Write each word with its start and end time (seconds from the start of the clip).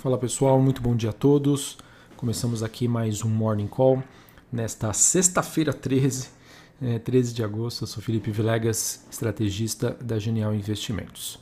Fala 0.00 0.16
pessoal, 0.16 0.58
muito 0.62 0.80
bom 0.80 0.96
dia 0.96 1.10
a 1.10 1.12
todos. 1.12 1.76
Começamos 2.16 2.62
aqui 2.62 2.88
mais 2.88 3.22
um 3.22 3.28
Morning 3.28 3.66
Call 3.66 4.02
nesta 4.50 4.94
sexta-feira 4.94 5.74
13, 5.74 6.30
é, 6.80 6.98
13 6.98 7.34
de 7.34 7.44
agosto. 7.44 7.82
Eu 7.82 7.86
sou 7.86 8.02
Felipe 8.02 8.30
Vilegas, 8.30 9.06
estrategista 9.10 9.94
da 10.00 10.18
Genial 10.18 10.54
Investimentos. 10.54 11.38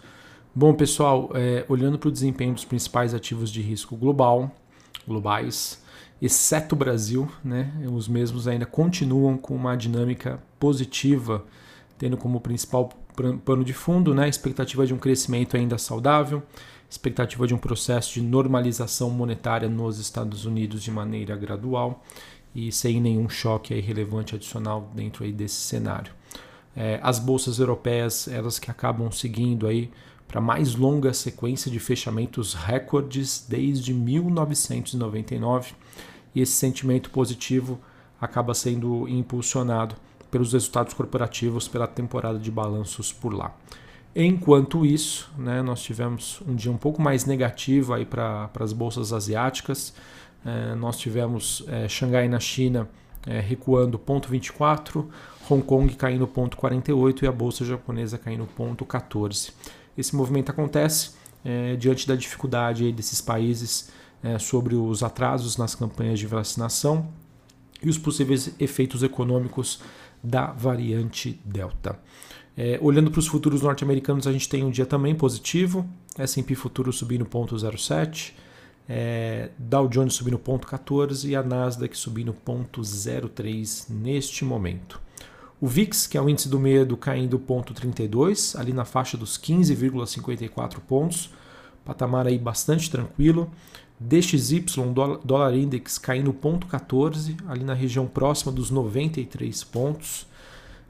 Bom 0.53 0.75
pessoal, 0.75 1.31
é, 1.35 1.65
olhando 1.69 2.01
para 2.01 2.09
o 2.09 2.11
desempenho 2.11 2.52
dos 2.52 2.64
principais 2.64 3.14
ativos 3.14 3.52
de 3.52 3.62
risco 3.62 3.96
global, 3.96 4.50
globais, 5.06 5.80
exceto 6.20 6.75
o 6.75 6.79
Brasil, 6.79 7.30
né, 7.45 7.72
os 7.93 8.09
mesmos 8.09 8.48
ainda 8.48 8.66
continuam 8.66 9.38
com 9.38 9.54
uma 9.54 9.77
dinâmica 9.77 10.43
positiva, 10.59 11.45
tendo 11.96 12.16
como 12.16 12.40
principal 12.40 12.88
pano 13.45 13.64
de 13.64 13.72
fundo 13.72 14.12
né, 14.12 14.25
a 14.25 14.29
expectativa 14.29 14.84
de 14.84 14.93
um 14.93 14.98
crescimento 14.98 15.56
ainda 15.56 15.79
saudável 15.79 16.43
expectativa 16.91 17.46
de 17.46 17.55
um 17.55 17.59
processo 17.59 18.14
de 18.14 18.22
normalização 18.22 19.11
monetária 19.11 19.68
nos 19.68 19.99
Estados 19.99 20.44
Unidos 20.44 20.82
de 20.82 20.90
maneira 20.90 21.36
gradual 21.36 22.03
e 22.54 22.72
sem 22.72 23.00
nenhum 23.00 23.29
choque 23.29 23.79
relevante 23.80 24.35
adicional 24.35 24.90
dentro 24.94 25.25
aí 25.25 25.32
desse 25.32 25.57
cenário. 25.57 26.13
É, 26.75 26.99
as 27.03 27.18
bolsas 27.18 27.58
europeias, 27.58 28.29
elas 28.29 28.58
que 28.58 28.71
acabam 28.71 29.11
seguindo 29.11 29.66
aí 29.66 29.90
para 30.27 30.40
mais 30.40 30.75
longa 30.75 31.13
sequência 31.13 31.71
de 31.71 31.80
fechamentos 31.80 32.55
recordes 32.55 33.44
desde 33.48 33.92
1999 33.94 35.72
e 36.34 36.41
esse 36.41 36.52
sentimento 36.52 37.11
positivo 37.11 37.80
acaba 38.20 38.55
sendo 38.55 39.08
impulsionado 39.08 39.94
pelos 40.30 40.52
resultados 40.52 40.92
corporativos 40.92 41.66
pela 41.66 41.86
temporada 41.86 42.39
de 42.39 42.50
balanços 42.50 43.12
por 43.12 43.33
lá. 43.33 43.55
Enquanto 44.20 44.84
isso, 44.84 45.31
né, 45.39 45.62
nós 45.62 45.81
tivemos 45.81 46.42
um 46.45 46.53
dia 46.53 46.72
um 46.72 46.77
pouco 46.77 47.00
mais 47.00 47.25
negativo 47.25 47.95
aí 47.95 48.05
para 48.05 48.50
as 48.58 48.72
bolsas 48.72 49.12
asiáticas. 49.12 49.94
É, 50.44 50.74
nós 50.74 50.98
tivemos 50.98 51.62
é, 51.69 51.86
Xangai 51.88 52.27
na 52.27 52.41
China 52.41 52.89
é, 53.24 53.39
recuando 53.39 53.96
0,24, 53.96 55.06
Hong 55.48 55.62
Kong 55.62 55.94
caindo 55.94 56.27
0,48 56.27 57.22
e 57.22 57.27
a 57.28 57.33
bolsa 57.33 57.64
japonesa 57.64 58.19
caindo 58.19 58.48
0,14. 58.58 59.52
Esse 59.96 60.16
movimento 60.16 60.50
acontece 60.50 61.12
é, 61.44 61.77
diante 61.77 62.05
da 62.08 62.16
dificuldade 62.16 62.91
desses 62.91 63.20
países 63.20 63.92
é, 64.20 64.36
sobre 64.36 64.74
os 64.74 65.05
atrasos 65.05 65.56
nas 65.56 65.77
campanhas 65.77 66.19
de 66.19 66.27
vacinação 66.27 67.08
e 67.80 67.89
os 67.89 67.96
possíveis 67.96 68.52
efeitos 68.58 69.05
econômicos 69.05 69.80
da 70.24 70.46
variante 70.46 71.41
Delta. 71.44 71.96
É, 72.61 72.77
olhando 72.83 73.09
para 73.09 73.20
os 73.20 73.28
futuros 73.28 73.62
norte-americanos, 73.62 74.27
a 74.27 74.33
gente 74.33 74.48
tem 74.48 74.64
um 74.64 74.70
dia 74.70 74.84
também 74.84 75.14
positivo. 75.14 75.89
S&P 76.19 76.56
futuro 76.56 76.92
subindo 76.92 77.25
0,07, 77.25 78.33
é, 78.89 79.51
Dow 79.56 79.87
Jones 79.87 80.14
subindo 80.14 80.37
0,14 80.37 81.29
e 81.29 81.36
a 81.36 81.42
Nasdaq 81.45 81.97
subindo 81.97 82.34
0,03 82.34 83.86
neste 83.89 84.45
momento. 84.45 85.01
O 85.61 85.69
VIX, 85.69 86.09
que 86.09 86.19
é 86.19 86.20
o 86.20 86.29
índice 86.29 86.48
do 86.48 86.59
medo, 86.59 86.97
caindo 86.97 87.39
0,32, 87.39 88.59
ali 88.59 88.73
na 88.73 88.84
faixa 88.84 89.17
dos 89.17 89.39
15,54 89.39 90.81
pontos, 90.81 91.31
patamar 91.84 92.27
aí 92.27 92.39
bastante 92.39 92.91
tranquilo. 92.91 93.53
DXY, 94.01 94.64
dólar 95.25 95.55
index, 95.55 95.97
caindo 95.97 96.33
0,14, 96.33 97.36
ali 97.47 97.62
na 97.62 97.75
região 97.75 98.06
próxima 98.09 98.51
dos 98.51 98.69
93 98.69 99.62
pontos. 99.62 100.27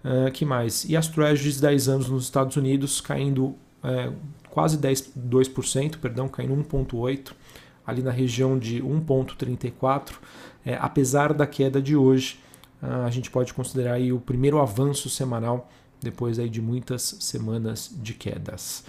Uh, 0.09 0.33
que 0.33 0.43
mais? 0.43 0.87
E 0.87 0.97
as 0.97 1.07
Treasuries 1.07 1.61
10 1.61 1.89
anos 1.89 2.09
nos 2.09 2.25
Estados 2.25 2.57
Unidos 2.57 2.99
caindo 2.99 3.49
uh, 3.85 4.15
quase 4.49 4.79
10, 4.79 5.13
2%, 5.19 5.99
perdão, 5.99 6.29
caindo 6.29 6.55
1,8%, 6.55 7.33
ali 7.87 8.01
na 8.01 8.11
região 8.11 8.59
de 8.59 8.83
1,34%. 8.83 10.15
É, 10.65 10.79
apesar 10.81 11.35
da 11.35 11.47
queda 11.47 11.83
de 11.83 11.95
hoje, 11.95 12.41
uh, 12.83 13.05
a 13.05 13.11
gente 13.11 13.31
pode 13.31 13.53
considerar 13.53 13.95
aí 13.95 14.11
o 14.11 14.19
primeiro 14.19 14.59
avanço 14.59 15.11
semanal 15.11 15.71
depois 16.01 16.39
aí 16.39 16.49
de 16.49 16.63
muitas 16.63 17.03
semanas 17.21 17.95
de 18.01 18.15
quedas. 18.15 18.85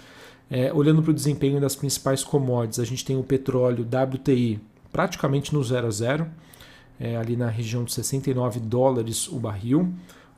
É, 0.50 0.72
olhando 0.72 1.02
para 1.02 1.10
o 1.10 1.14
desempenho 1.14 1.60
das 1.60 1.76
principais 1.76 2.24
commodities, 2.24 2.78
a 2.78 2.84
gente 2.84 3.04
tem 3.04 3.16
o 3.16 3.22
petróleo 3.22 3.84
WTI 3.84 4.58
praticamente 4.90 5.52
no 5.52 5.62
0 5.62 5.86
a 5.86 5.90
0, 5.90 6.26
é, 6.98 7.16
ali 7.16 7.36
na 7.36 7.48
região 7.48 7.84
de 7.84 7.92
69 7.92 8.58
dólares 8.58 9.28
o 9.28 9.38
barril 9.38 9.92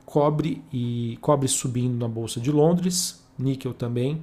cobre 0.05 0.63
e 0.71 1.17
cobre 1.21 1.47
subindo 1.47 1.97
na 1.97 2.07
bolsa 2.07 2.39
de 2.39 2.51
Londres, 2.51 3.23
níquel 3.37 3.73
também. 3.73 4.21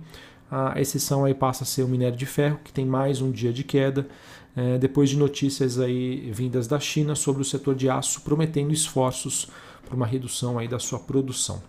A 0.51 0.81
exceção 0.81 1.25
aí 1.25 1.35
passa 1.35 1.63
a 1.63 1.67
ser 1.67 1.83
o 1.83 1.89
minério 1.89 2.17
de 2.17 2.27
ferro, 2.27 2.59
que 2.65 2.73
tem 2.73 2.85
mais 2.85 3.21
um 3.21 3.31
dia 3.31 3.53
de 3.53 3.63
queda, 3.63 4.09
é, 4.57 4.79
depois 4.79 5.09
de 5.09 5.17
notícias 5.17 5.79
aí 5.79 6.31
vindas 6.33 6.67
da 6.67 6.81
China 6.81 7.15
sobre 7.15 7.41
o 7.43 7.45
setor 7.45 7.75
de 7.75 7.89
aço 7.89 8.21
prometendo 8.23 8.73
esforços 8.73 9.49
para 9.87 9.95
uma 9.95 10.07
redução 10.07 10.59
aí 10.59 10.67
da 10.67 10.79
sua 10.79 10.99
produção. 10.99 11.63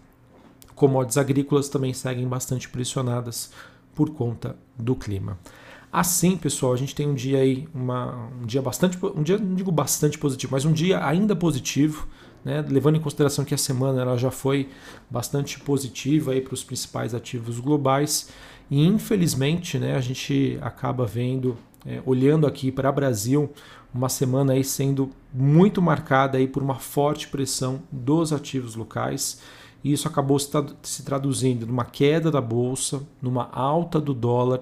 Commodities 0.73 1.17
agrícolas 1.17 1.69
também 1.69 1.93
seguem 1.93 2.27
bastante 2.27 2.67
pressionadas 2.67 3.51
por 3.93 4.09
conta 4.11 4.55
do 4.77 4.95
clima. 4.95 5.37
Assim, 5.91 6.37
pessoal, 6.37 6.73
a 6.73 6.77
gente 6.77 6.95
tem 6.95 7.07
um 7.07 7.13
dia 7.13 7.39
aí, 7.39 7.67
uma, 7.73 8.29
um 8.41 8.45
dia 8.45 8.61
bastante, 8.61 8.97
um 9.15 9.21
dia 9.21 9.37
não 9.37 9.53
digo 9.53 9.71
bastante 9.71 10.17
positivo, 10.17 10.53
mas 10.53 10.65
um 10.65 10.71
dia 10.71 11.05
ainda 11.05 11.35
positivo 11.35 12.07
né? 12.43 12.63
levando 12.67 12.97
em 12.97 13.01
consideração 13.01 13.45
que 13.45 13.53
a 13.53 13.57
semana 13.57 14.01
ela 14.01 14.17
já 14.17 14.31
foi 14.31 14.69
bastante 15.09 15.59
positiva 15.59 16.33
para 16.41 16.53
os 16.53 16.63
principais 16.63 17.13
ativos 17.13 17.59
globais. 17.59 18.29
E 18.69 18.85
infelizmente 18.85 19.77
né, 19.77 19.95
a 19.95 20.01
gente 20.01 20.57
acaba 20.61 21.05
vendo, 21.05 21.57
é, 21.85 22.01
olhando 22.05 22.47
aqui 22.47 22.71
para 22.71 22.89
o 22.89 22.93
Brasil, 22.93 23.51
uma 23.93 24.09
semana 24.09 24.53
aí 24.53 24.63
sendo 24.63 25.09
muito 25.33 25.81
marcada 25.81 26.37
aí 26.37 26.47
por 26.47 26.63
uma 26.63 26.75
forte 26.75 27.27
pressão 27.27 27.81
dos 27.91 28.31
ativos 28.31 28.75
locais. 28.75 29.41
E 29.83 29.91
isso 29.91 30.07
acabou 30.07 30.37
se 30.39 31.03
traduzindo 31.03 31.65
numa 31.65 31.83
queda 31.83 32.29
da 32.29 32.39
bolsa, 32.39 33.01
numa 33.21 33.49
alta 33.51 33.99
do 33.99 34.13
dólar 34.13 34.61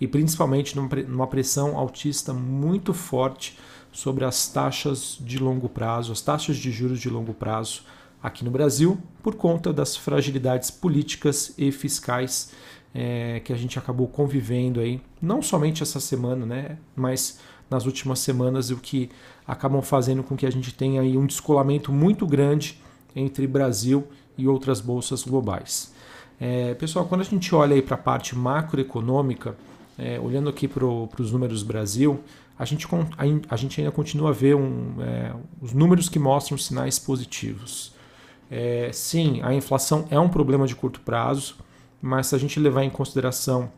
e 0.00 0.06
principalmente 0.06 0.74
numa 0.76 1.26
pressão 1.26 1.76
altista 1.76 2.32
muito 2.32 2.94
forte 2.94 3.58
sobre 3.92 4.24
as 4.24 4.48
taxas 4.48 5.18
de 5.20 5.38
longo 5.38 5.68
prazo, 5.68 6.12
as 6.12 6.20
taxas 6.20 6.56
de 6.56 6.70
juros 6.70 7.00
de 7.00 7.08
longo 7.08 7.34
prazo 7.34 7.82
aqui 8.22 8.44
no 8.44 8.50
Brasil, 8.50 8.98
por 9.22 9.34
conta 9.34 9.72
das 9.72 9.96
fragilidades 9.96 10.70
políticas 10.70 11.54
e 11.56 11.72
fiscais 11.72 12.52
é, 12.94 13.40
que 13.40 13.52
a 13.52 13.56
gente 13.56 13.78
acabou 13.78 14.08
convivendo 14.08 14.80
aí, 14.80 15.00
não 15.20 15.40
somente 15.40 15.82
essa 15.82 16.00
semana, 16.00 16.44
né, 16.44 16.76
mas 16.94 17.38
nas 17.70 17.86
últimas 17.86 18.18
semanas, 18.18 18.70
o 18.70 18.76
que 18.76 19.08
acabam 19.46 19.80
fazendo 19.80 20.24
com 20.24 20.36
que 20.36 20.44
a 20.44 20.50
gente 20.50 20.74
tenha 20.74 21.00
aí 21.00 21.16
um 21.16 21.24
descolamento 21.24 21.92
muito 21.92 22.26
grande 22.26 22.80
entre 23.14 23.46
Brasil 23.46 24.06
e 24.36 24.48
outras 24.48 24.80
bolsas 24.80 25.22
globais. 25.22 25.94
É, 26.40 26.74
pessoal, 26.74 27.06
quando 27.06 27.20
a 27.20 27.24
gente 27.24 27.54
olha 27.54 27.80
para 27.82 27.94
a 27.94 27.98
parte 27.98 28.34
macroeconômica, 28.34 29.56
é, 30.00 30.18
olhando 30.18 30.48
aqui 30.48 30.66
para 30.66 30.84
os 30.86 31.30
números 31.30 31.62
Brasil, 31.62 32.20
a 32.58 32.64
gente, 32.64 32.86
a, 33.48 33.56
gente 33.56 33.80
ainda 33.80 33.92
continua 33.92 34.30
a 34.30 34.32
ver 34.32 34.54
um, 34.56 34.94
é, 35.00 35.34
os 35.60 35.72
números 35.72 36.08
que 36.08 36.18
mostram 36.18 36.56
sinais 36.56 36.98
positivos. 36.98 37.92
É, 38.50 38.90
sim, 38.92 39.40
a 39.42 39.54
inflação 39.54 40.06
é 40.10 40.18
um 40.18 40.28
problema 40.28 40.66
de 40.66 40.74
curto 40.74 41.00
prazo, 41.00 41.56
mas 42.00 42.28
se 42.28 42.34
a 42.34 42.38
gente 42.38 42.58
levar 42.58 42.82
em 42.82 42.90
consideração 42.90 43.70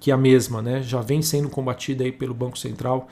que 0.00 0.10
a 0.10 0.16
mesma 0.16 0.60
né, 0.60 0.82
já 0.82 1.00
vem 1.00 1.22
sendo 1.22 1.48
combatida 1.48 2.04
aí 2.04 2.12
pelo 2.12 2.34
Banco 2.34 2.58
Central, 2.58 3.08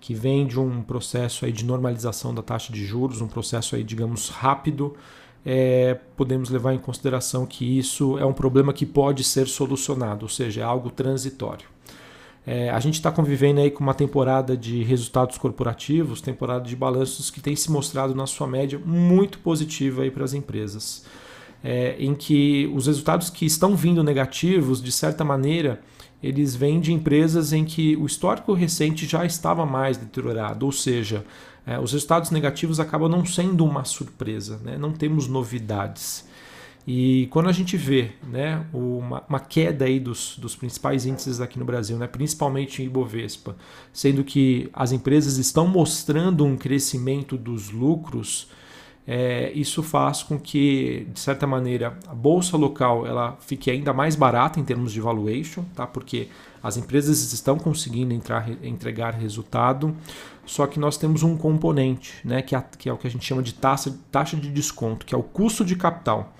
que 0.00 0.14
vem 0.14 0.46
de 0.46 0.58
um 0.58 0.82
processo 0.82 1.44
aí 1.44 1.52
de 1.52 1.64
normalização 1.64 2.34
da 2.34 2.42
taxa 2.42 2.72
de 2.72 2.84
juros, 2.84 3.20
um 3.20 3.28
processo 3.28 3.76
aí, 3.76 3.82
digamos, 3.82 4.28
rápido, 4.28 4.96
é, 5.44 5.98
podemos 6.16 6.50
levar 6.50 6.74
em 6.74 6.78
consideração 6.78 7.46
que 7.46 7.78
isso 7.78 8.18
é 8.18 8.24
um 8.24 8.32
problema 8.32 8.72
que 8.72 8.84
pode 8.84 9.24
ser 9.24 9.46
solucionado, 9.46 10.24
ou 10.24 10.28
seja, 10.28 10.60
é 10.60 10.64
algo 10.64 10.90
transitório. 10.90 11.66
É, 12.46 12.70
a 12.70 12.80
gente 12.80 12.94
está 12.94 13.12
convivendo 13.12 13.60
aí 13.60 13.70
com 13.70 13.82
uma 13.82 13.94
temporada 13.94 14.56
de 14.56 14.82
resultados 14.82 15.36
corporativos, 15.36 16.20
temporada 16.20 16.64
de 16.64 16.74
balanços 16.74 17.30
que 17.30 17.40
tem 17.40 17.54
se 17.54 17.70
mostrado 17.70 18.14
na 18.14 18.26
sua 18.26 18.46
média 18.46 18.80
muito 18.84 19.38
positiva 19.38 20.08
para 20.10 20.24
as 20.24 20.32
empresas. 20.32 21.04
É, 21.62 21.96
em 21.98 22.14
que 22.14 22.70
os 22.74 22.86
resultados 22.86 23.28
que 23.28 23.44
estão 23.44 23.76
vindo 23.76 24.02
negativos, 24.02 24.82
de 24.82 24.90
certa 24.90 25.22
maneira, 25.22 25.80
eles 26.22 26.56
vêm 26.56 26.80
de 26.80 26.92
empresas 26.92 27.52
em 27.52 27.64
que 27.64 27.96
o 27.96 28.06
histórico 28.06 28.54
recente 28.54 29.06
já 29.06 29.24
estava 29.26 29.66
mais 29.66 29.98
deteriorado, 29.98 30.64
ou 30.64 30.72
seja, 30.72 31.24
é, 31.70 31.78
os 31.78 31.92
resultados 31.92 32.32
negativos 32.32 32.80
acabam 32.80 33.08
não 33.08 33.24
sendo 33.24 33.64
uma 33.64 33.84
surpresa, 33.84 34.60
né? 34.64 34.76
não 34.76 34.90
temos 34.90 35.28
novidades. 35.28 36.28
E 36.84 37.28
quando 37.30 37.48
a 37.48 37.52
gente 37.52 37.76
vê 37.76 38.10
né, 38.24 38.66
uma, 38.72 39.22
uma, 39.28 39.38
queda 39.38 39.84
aí 39.84 40.00
dos, 40.00 40.36
dos 40.36 40.56
principais 40.56 41.06
índices 41.06 41.40
aqui 41.40 41.60
no 41.60 41.64
Brasil, 41.64 41.96
né, 41.96 42.08
principalmente 42.08 42.82
em 42.82 42.86
Ibovespa, 42.86 43.54
sendo 43.92 44.24
que 44.24 44.68
as 44.72 44.90
empresas 44.90 45.36
estão 45.36 45.68
mostrando 45.68 46.44
um 46.44 46.56
crescimento 46.56 47.36
dos 47.36 47.70
lucros, 47.70 48.48
é, 49.06 49.52
isso 49.54 49.80
faz 49.80 50.24
com 50.24 50.40
que, 50.40 51.06
de 51.12 51.20
certa 51.20 51.46
maneira, 51.46 51.96
a 52.08 52.14
bolsa 52.14 52.56
local 52.56 53.06
ela 53.06 53.36
fique 53.40 53.70
ainda 53.70 53.92
mais 53.92 54.16
barata 54.16 54.58
em 54.58 54.64
termos 54.64 54.92
de 54.92 55.00
valuation, 55.00 55.64
tá? 55.76 55.86
porque 55.86 56.28
as 56.62 56.76
empresas 56.76 57.32
estão 57.32 57.58
conseguindo 57.58 58.12
entrar, 58.12 58.48
entregar 58.62 59.14
resultado, 59.14 59.96
só 60.44 60.66
que 60.66 60.78
nós 60.78 60.96
temos 60.96 61.22
um 61.22 61.36
componente, 61.36 62.14
né, 62.24 62.42
que, 62.42 62.56
é, 62.56 62.64
que 62.78 62.88
é 62.88 62.92
o 62.92 62.96
que 62.96 63.06
a 63.06 63.10
gente 63.10 63.24
chama 63.24 63.42
de 63.42 63.54
taxa, 63.54 63.94
taxa 64.10 64.36
de 64.36 64.50
desconto, 64.50 65.06
que 65.06 65.14
é 65.14 65.18
o 65.18 65.22
custo 65.22 65.64
de 65.64 65.76
capital 65.76 66.32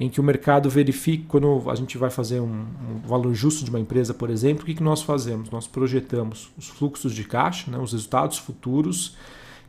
em 0.00 0.08
que 0.08 0.20
o 0.20 0.24
mercado 0.24 0.68
verifica, 0.68 1.24
quando 1.28 1.70
a 1.70 1.74
gente 1.76 1.96
vai 1.96 2.10
fazer 2.10 2.40
um, 2.40 2.46
um 2.50 3.06
valor 3.06 3.32
justo 3.34 3.64
de 3.64 3.70
uma 3.70 3.78
empresa, 3.78 4.12
por 4.12 4.30
exemplo, 4.30 4.64
o 4.64 4.66
que, 4.66 4.74
que 4.74 4.82
nós 4.82 5.00
fazemos? 5.00 5.48
Nós 5.50 5.66
projetamos 5.68 6.50
os 6.58 6.66
fluxos 6.68 7.14
de 7.14 7.22
caixa, 7.22 7.70
né, 7.70 7.78
os 7.78 7.92
resultados 7.92 8.38
futuros, 8.38 9.16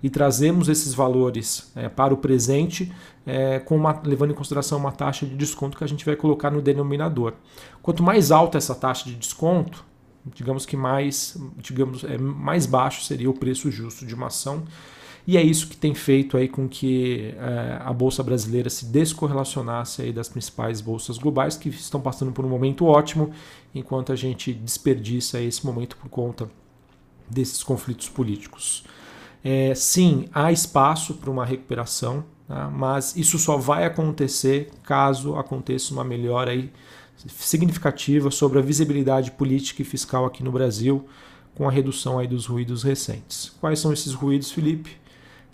e 0.02 0.10
trazemos 0.10 0.68
esses 0.70 0.94
valores 0.94 1.72
é, 1.76 1.88
para 1.88 2.14
o 2.14 2.18
presente, 2.18 2.92
é, 3.26 3.62
uma, 3.70 4.02
levando 4.04 4.32
em 4.32 4.34
consideração 4.34 4.78
uma 4.78 4.92
taxa 4.92 5.26
de 5.26 5.36
desconto 5.36 5.78
que 5.78 5.84
a 5.84 5.88
gente 5.88 6.04
vai 6.04 6.16
colocar 6.16 6.50
no 6.50 6.62
denominador. 6.62 7.34
Quanto 7.82 8.02
mais 8.02 8.32
alta 8.32 8.58
essa 8.58 8.74
taxa 8.74 9.06
de 9.06 9.16
desconto, 9.16 9.86
digamos 10.26 10.66
que 10.66 10.78
mais, 10.78 11.38
digamos, 11.58 12.04
é, 12.04 12.18
mais 12.18 12.66
baixo 12.66 13.04
seria 13.04 13.30
o 13.30 13.34
preço 13.34 13.70
justo 13.72 14.06
de 14.06 14.14
uma 14.14 14.28
ação. 14.28 14.64
E 15.26 15.38
é 15.38 15.42
isso 15.42 15.68
que 15.70 15.78
tem 15.78 15.96
feito 15.96 16.36
aí 16.36 16.50
com 16.50 16.68
que 16.68 17.34
é, 17.38 17.80
a 17.82 17.94
bolsa 17.94 18.22
brasileira 18.22 18.70
se 18.70 18.86
descorrelacionasse 18.86 20.02
aí 20.02 20.12
das 20.12 20.28
principais 20.28 20.82
bolsas 20.82 21.18
globais 21.18 21.56
que 21.56 21.70
estão 21.70 22.02
passando 22.02 22.32
por 22.34 22.44
um 22.44 22.50
momento 22.50 22.86
ótimo, 22.86 23.32
enquanto 23.74 24.12
a 24.12 24.16
gente 24.16 24.54
desperdiça 24.54 25.40
esse 25.42 25.66
momento 25.66 25.96
por 25.96 26.10
conta 26.10 26.50
desses 27.30 27.64
conflitos 27.64 28.10
políticos. 28.10 28.84
É, 29.44 29.74
sim, 29.76 30.28
há 30.34 30.52
espaço 30.52 31.16
para 31.16 31.30
uma 31.30 31.46
recuperação, 31.46 32.24
tá? 32.48 32.70
mas 32.70 33.16
isso 33.16 33.38
só 33.40 33.58
vai 33.58 33.86
acontecer 33.86 34.72
caso 34.84 35.36
aconteça 35.36 35.94
uma 35.94 36.04
melhora 36.04 36.52
aí 36.52 36.72
significativa 37.28 38.30
sobre 38.32 38.60
a 38.60 38.62
visibilidade 38.62 39.32
política 39.32 39.82
e 39.82 39.86
fiscal 39.86 40.26
aqui 40.26 40.44
no 40.44 40.52
Brasil, 40.52 41.08
com 41.56 41.68
a 41.68 41.72
redução 41.72 42.20
aí 42.20 42.28
dos 42.28 42.46
ruídos 42.46 42.84
recentes. 42.84 43.52
Quais 43.60 43.80
são 43.80 43.94
esses 43.94 44.14
ruídos, 44.14 44.52
Felipe? 44.52 44.98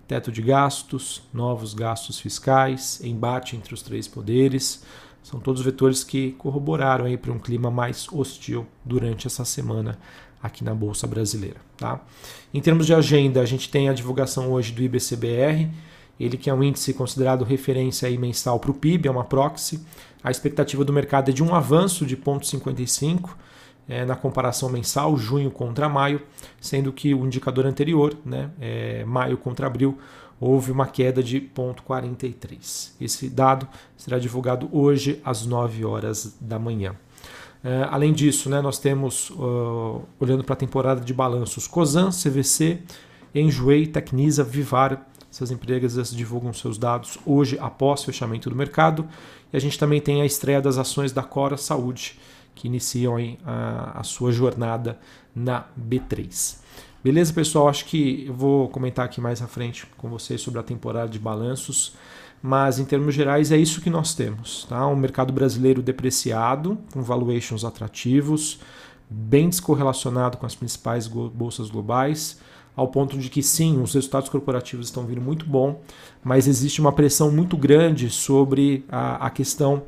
Teto 0.07 0.31
de 0.31 0.41
gastos, 0.41 1.21
novos 1.33 1.73
gastos 1.73 2.19
fiscais, 2.19 2.99
embate 3.03 3.55
entre 3.55 3.73
os 3.73 3.81
três 3.81 4.07
poderes, 4.07 4.83
são 5.21 5.39
todos 5.39 5.61
vetores 5.61 6.03
que 6.03 6.31
corroboraram 6.31 7.05
aí 7.05 7.17
para 7.17 7.31
um 7.31 7.37
clima 7.37 7.69
mais 7.69 8.07
hostil 8.11 8.65
durante 8.83 9.27
essa 9.27 9.45
semana 9.45 9.99
aqui 10.41 10.63
na 10.63 10.73
Bolsa 10.73 11.05
Brasileira. 11.05 11.57
Tá? 11.77 12.01
Em 12.53 12.61
termos 12.61 12.85
de 12.85 12.93
agenda, 12.93 13.41
a 13.41 13.45
gente 13.45 13.69
tem 13.69 13.89
a 13.89 13.93
divulgação 13.93 14.51
hoje 14.51 14.71
do 14.71 14.81
IBCBR, 14.81 15.69
ele 16.19 16.37
que 16.37 16.49
é 16.49 16.53
um 16.53 16.63
índice 16.63 16.93
considerado 16.93 17.43
referência 17.43 18.07
aí 18.07 18.17
mensal 18.17 18.59
para 18.59 18.71
o 18.71 18.73
PIB, 18.73 19.07
é 19.07 19.11
uma 19.11 19.23
proxy. 19.23 19.79
A 20.23 20.29
expectativa 20.29 20.83
do 20.83 20.91
mercado 20.91 21.29
é 21.29 21.33
de 21.33 21.41
um 21.41 21.55
avanço 21.55 22.05
de 22.05 22.17
0,55 22.17 23.29
é, 23.87 24.05
na 24.05 24.15
comparação 24.15 24.69
mensal, 24.69 25.15
junho 25.17 25.49
contra 25.49 25.87
maio, 25.89 26.21
sendo 26.59 26.91
que 26.91 27.13
o 27.13 27.25
indicador 27.25 27.65
anterior, 27.65 28.15
né, 28.25 28.51
é, 28.59 29.03
maio 29.05 29.37
contra 29.37 29.65
abril, 29.65 29.97
houve 30.39 30.71
uma 30.71 30.85
queda 30.85 31.21
de 31.21 31.41
0,43. 31.41 32.91
Esse 33.01 33.29
dado 33.29 33.67
será 33.97 34.17
divulgado 34.19 34.69
hoje 34.71 35.19
às 35.23 35.45
9 35.45 35.83
horas 35.85 36.37
da 36.39 36.57
manhã. 36.57 36.95
Uh, 37.61 37.91
além 37.91 38.13
disso, 38.13 38.49
né, 38.49 38.61
nós 38.61 38.79
temos, 38.79 39.31
uh, 39.31 40.01
olhando 40.17 40.45
para 40.45 40.53
a 40.53 40.57
temporada 40.57 41.01
de 41.01 41.13
balanços, 41.13 41.67
Cosan, 41.67 42.09
CVC, 42.09 42.79
Enjoei, 43.35 43.85
Tecnisa, 43.85 44.45
Vivar. 44.45 45.05
Essas 45.31 45.51
empresas 45.51 46.11
divulgam 46.11 46.51
seus 46.53 46.77
dados 46.77 47.17
hoje 47.25 47.57
após 47.59 48.03
fechamento 48.03 48.49
do 48.49 48.55
mercado. 48.55 49.07
E 49.53 49.57
a 49.57 49.59
gente 49.59 49.77
também 49.77 50.01
tem 50.01 50.21
a 50.21 50.25
estreia 50.25 50.61
das 50.61 50.77
ações 50.77 51.11
da 51.11 51.23
Cora 51.23 51.57
Saúde, 51.57 52.19
que 52.55 52.67
iniciam 52.67 53.15
a, 53.45 53.99
a 53.99 54.03
sua 54.03 54.31
jornada 54.31 54.99
na 55.35 55.65
B3. 55.79 56.57
Beleza, 57.03 57.31
pessoal? 57.31 57.69
Acho 57.69 57.85
que 57.85 58.25
eu 58.27 58.33
vou 58.33 58.67
comentar 58.69 59.05
aqui 59.05 59.21
mais 59.21 59.41
à 59.41 59.47
frente 59.47 59.85
com 59.97 60.09
vocês 60.09 60.41
sobre 60.41 60.59
a 60.59 60.63
temporada 60.63 61.09
de 61.09 61.19
balanços. 61.19 61.93
Mas 62.41 62.79
em 62.79 62.85
termos 62.85 63.13
gerais 63.13 63.51
é 63.51 63.57
isso 63.57 63.81
que 63.81 63.89
nós 63.89 64.13
temos. 64.13 64.65
Tá? 64.65 64.87
Um 64.87 64.95
mercado 64.95 65.31
brasileiro 65.31 65.81
depreciado, 65.81 66.77
com 66.91 67.01
valuations 67.01 67.63
atrativos, 67.63 68.59
bem 69.09 69.49
descorrelacionado 69.49 70.37
com 70.37 70.45
as 70.45 70.55
principais 70.55 71.07
bolsas 71.07 71.69
globais, 71.69 72.39
ao 72.75 72.87
ponto 72.87 73.17
de 73.17 73.29
que 73.29 73.43
sim, 73.43 73.81
os 73.81 73.93
resultados 73.93 74.29
corporativos 74.29 74.87
estão 74.87 75.05
vindo 75.05 75.21
muito 75.21 75.45
bom, 75.45 75.81
mas 76.23 76.47
existe 76.47 76.79
uma 76.79 76.91
pressão 76.91 77.31
muito 77.31 77.57
grande 77.57 78.09
sobre 78.09 78.85
a, 78.89 79.27
a 79.27 79.29
questão 79.29 79.83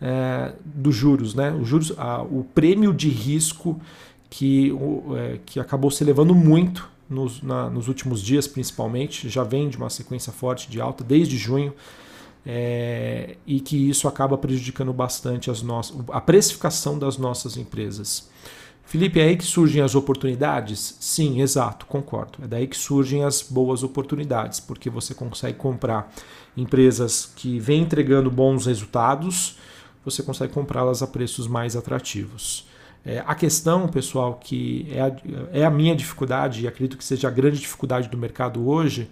é, 0.00 0.52
dos 0.64 0.94
juros. 0.94 1.34
Né? 1.34 1.52
Os 1.52 1.68
juros 1.68 1.92
a, 1.96 2.22
o 2.22 2.44
prêmio 2.52 2.92
de 2.92 3.08
risco 3.08 3.80
que, 4.28 4.72
o, 4.72 5.16
é, 5.16 5.38
que 5.46 5.60
acabou 5.60 5.90
se 5.90 6.02
elevando 6.02 6.34
muito 6.34 6.90
nos, 7.08 7.42
na, 7.42 7.70
nos 7.70 7.86
últimos 7.88 8.22
dias, 8.22 8.46
principalmente, 8.46 9.28
já 9.28 9.44
vem 9.44 9.68
de 9.68 9.76
uma 9.76 9.90
sequência 9.90 10.32
forte 10.32 10.70
de 10.70 10.80
alta 10.80 11.04
desde 11.04 11.36
junho. 11.36 11.72
É, 12.44 13.36
e 13.46 13.60
que 13.60 13.76
isso 13.88 14.08
acaba 14.08 14.36
prejudicando 14.36 14.92
bastante 14.92 15.48
as 15.48 15.62
nossas, 15.62 15.96
a 16.10 16.20
precificação 16.20 16.98
das 16.98 17.16
nossas 17.16 17.56
empresas. 17.56 18.28
Felipe, 18.84 19.20
é 19.20 19.24
aí 19.24 19.36
que 19.36 19.44
surgem 19.44 19.80
as 19.80 19.94
oportunidades? 19.94 20.96
Sim, 21.00 21.40
exato, 21.40 21.86
concordo. 21.86 22.40
É 22.42 22.46
daí 22.46 22.66
que 22.66 22.76
surgem 22.76 23.24
as 23.24 23.40
boas 23.42 23.82
oportunidades, 23.82 24.60
porque 24.60 24.90
você 24.90 25.14
consegue 25.14 25.56
comprar 25.56 26.12
empresas 26.56 27.32
que 27.34 27.58
vêm 27.58 27.82
entregando 27.82 28.30
bons 28.30 28.66
resultados, 28.66 29.56
você 30.04 30.22
consegue 30.22 30.52
comprá-las 30.52 31.02
a 31.02 31.06
preços 31.06 31.46
mais 31.46 31.74
atrativos. 31.76 32.68
É, 33.04 33.22
a 33.26 33.34
questão, 33.34 33.88
pessoal, 33.88 34.34
que 34.34 34.86
é 34.90 35.00
a, 35.00 35.16
é 35.52 35.64
a 35.64 35.70
minha 35.70 35.96
dificuldade, 35.96 36.62
e 36.62 36.68
acredito 36.68 36.96
que 36.96 37.04
seja 37.04 37.28
a 37.28 37.30
grande 37.30 37.58
dificuldade 37.58 38.08
do 38.08 38.18
mercado 38.18 38.68
hoje, 38.68 39.08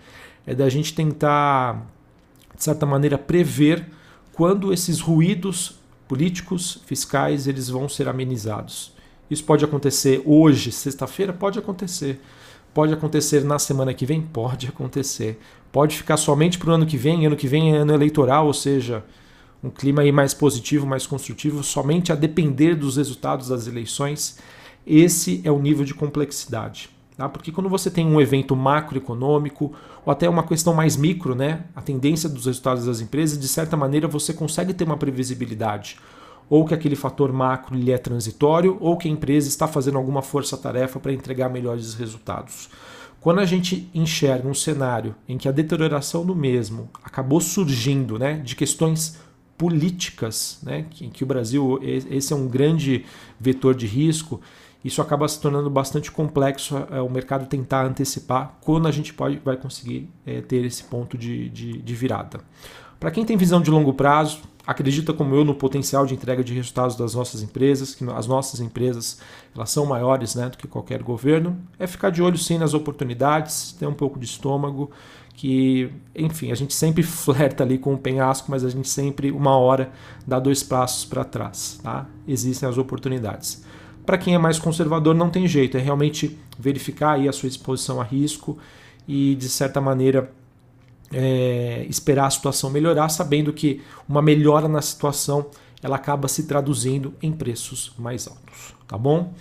é 0.46 0.54
da 0.54 0.68
gente 0.68 0.94
tentar, 0.94 1.86
de 2.56 2.62
certa 2.62 2.84
maneira, 2.84 3.16
prever 3.16 3.86
quando 4.32 4.72
esses 4.72 5.00
ruídos 5.00 5.78
políticos, 6.06 6.80
fiscais, 6.86 7.46
eles 7.46 7.68
vão 7.68 7.88
ser 7.88 8.08
amenizados. 8.08 8.92
Isso 9.30 9.44
pode 9.44 9.64
acontecer 9.64 10.20
hoje, 10.26 10.72
sexta-feira? 10.72 11.32
Pode 11.32 11.58
acontecer. 11.58 12.20
Pode 12.74 12.92
acontecer 12.92 13.44
na 13.44 13.58
semana 13.58 13.94
que 13.94 14.04
vem? 14.04 14.20
Pode 14.20 14.66
acontecer. 14.66 15.40
Pode 15.70 15.96
ficar 15.96 16.16
somente 16.16 16.58
para 16.58 16.70
o 16.70 16.74
ano 16.74 16.86
que 16.86 16.96
vem, 16.96 17.26
ano 17.26 17.36
que 17.36 17.46
vem 17.46 17.74
é 17.74 17.78
ano 17.78 17.92
eleitoral, 17.92 18.46
ou 18.46 18.54
seja, 18.54 19.04
um 19.62 19.70
clima 19.70 20.02
aí 20.02 20.10
mais 20.10 20.34
positivo, 20.34 20.86
mais 20.86 21.06
construtivo, 21.06 21.62
somente 21.62 22.12
a 22.12 22.16
depender 22.16 22.74
dos 22.74 22.96
resultados 22.96 23.48
das 23.48 23.66
eleições. 23.66 24.38
Esse 24.86 25.40
é 25.44 25.50
o 25.50 25.60
nível 25.60 25.84
de 25.84 25.94
complexidade. 25.94 26.90
Tá? 27.16 27.28
Porque 27.28 27.52
quando 27.52 27.68
você 27.68 27.90
tem 27.90 28.06
um 28.06 28.20
evento 28.20 28.56
macroeconômico 28.56 29.72
ou 30.06 30.10
até 30.10 30.28
uma 30.28 30.42
questão 30.42 30.72
mais 30.72 30.96
micro, 30.96 31.34
né, 31.34 31.64
a 31.76 31.82
tendência 31.82 32.28
dos 32.28 32.46
resultados 32.46 32.86
das 32.86 33.00
empresas, 33.00 33.38
de 33.38 33.46
certa 33.46 33.76
maneira 33.76 34.08
você 34.08 34.32
consegue 34.32 34.72
ter 34.72 34.84
uma 34.84 34.96
previsibilidade. 34.96 35.98
Ou 36.50 36.66
que 36.66 36.74
aquele 36.74 36.96
fator 36.96 37.32
macro 37.32 37.74
ele 37.74 37.90
é 37.90 37.96
transitório, 37.96 38.76
ou 38.78 38.98
que 38.98 39.08
a 39.08 39.10
empresa 39.10 39.48
está 39.48 39.66
fazendo 39.66 39.96
alguma 39.96 40.20
força-tarefa 40.20 41.00
para 41.00 41.12
entregar 41.12 41.48
melhores 41.48 41.94
resultados. 41.94 42.68
Quando 43.20 43.38
a 43.38 43.46
gente 43.46 43.88
enxerga 43.94 44.48
um 44.48 44.54
cenário 44.54 45.14
em 45.28 45.38
que 45.38 45.48
a 45.48 45.52
deterioração 45.52 46.26
do 46.26 46.34
mesmo 46.34 46.90
acabou 47.02 47.40
surgindo 47.40 48.18
né, 48.18 48.34
de 48.38 48.56
questões 48.56 49.18
políticas, 49.56 50.58
né, 50.62 50.86
que, 50.90 51.08
que 51.08 51.22
o 51.22 51.26
Brasil, 51.26 51.78
esse 51.82 52.32
é 52.32 52.36
um 52.36 52.48
grande 52.48 53.04
vetor 53.38 53.74
de 53.74 53.86
risco, 53.86 54.40
isso 54.82 55.02
acaba 55.02 55.28
se 55.28 55.38
tornando 55.38 55.68
bastante 55.68 56.10
complexo 56.10 56.74
é, 56.90 57.00
o 57.02 57.10
mercado 57.10 57.46
tentar 57.46 57.84
antecipar 57.84 58.56
quando 58.62 58.88
a 58.88 58.90
gente 58.90 59.12
pode, 59.12 59.38
vai 59.44 59.58
conseguir 59.58 60.08
é, 60.24 60.40
ter 60.40 60.64
esse 60.64 60.84
ponto 60.84 61.18
de, 61.18 61.50
de, 61.50 61.82
de 61.82 61.94
virada. 61.94 62.40
Para 63.00 63.10
quem 63.10 63.24
tem 63.24 63.34
visão 63.34 63.62
de 63.62 63.70
longo 63.70 63.94
prazo, 63.94 64.42
acredita 64.66 65.14
como 65.14 65.34
eu 65.34 65.42
no 65.42 65.54
potencial 65.54 66.04
de 66.04 66.12
entrega 66.12 66.44
de 66.44 66.52
resultados 66.52 66.94
das 66.94 67.14
nossas 67.14 67.42
empresas, 67.42 67.94
que 67.94 68.04
as 68.10 68.26
nossas 68.26 68.60
empresas 68.60 69.18
elas 69.56 69.70
são 69.70 69.86
maiores 69.86 70.34
né, 70.34 70.50
do 70.50 70.58
que 70.58 70.68
qualquer 70.68 71.02
governo, 71.02 71.58
é 71.78 71.86
ficar 71.86 72.10
de 72.10 72.22
olho 72.22 72.36
sim 72.36 72.58
nas 72.58 72.74
oportunidades, 72.74 73.72
ter 73.72 73.86
um 73.86 73.94
pouco 73.94 74.18
de 74.18 74.26
estômago 74.26 74.90
que, 75.32 75.90
enfim, 76.14 76.52
a 76.52 76.54
gente 76.54 76.74
sempre 76.74 77.02
flerta 77.02 77.64
ali 77.64 77.78
com 77.78 77.94
o 77.94 77.98
penhasco, 77.98 78.50
mas 78.50 78.62
a 78.62 78.68
gente 78.68 78.90
sempre, 78.90 79.30
uma 79.30 79.56
hora, 79.56 79.90
dá 80.26 80.38
dois 80.38 80.62
passos 80.62 81.06
para 81.06 81.24
trás. 81.24 81.80
Tá? 81.82 82.06
Existem 82.28 82.68
as 82.68 82.76
oportunidades. 82.76 83.64
Para 84.04 84.18
quem 84.18 84.34
é 84.34 84.38
mais 84.38 84.58
conservador, 84.58 85.14
não 85.14 85.30
tem 85.30 85.48
jeito, 85.48 85.78
é 85.78 85.80
realmente 85.80 86.38
verificar 86.58 87.12
aí 87.12 87.26
a 87.26 87.32
sua 87.32 87.48
exposição 87.48 87.98
a 87.98 88.04
risco 88.04 88.58
e, 89.08 89.34
de 89.36 89.48
certa 89.48 89.80
maneira, 89.80 90.30
é, 91.12 91.86
esperar 91.88 92.26
a 92.26 92.30
situação 92.30 92.70
melhorar, 92.70 93.08
sabendo 93.08 93.52
que 93.52 93.82
uma 94.08 94.22
melhora 94.22 94.68
na 94.68 94.82
situação 94.82 95.46
ela 95.82 95.96
acaba 95.96 96.28
se 96.28 96.44
traduzindo 96.44 97.14
em 97.22 97.32
preços 97.32 97.92
mais 97.98 98.28
altos, 98.28 98.74
tá 98.86 98.98
bom? 98.98 99.32